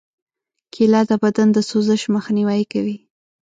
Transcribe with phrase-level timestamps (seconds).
[0.73, 2.97] کېله د بدن د سوزش مخنیوی کوي.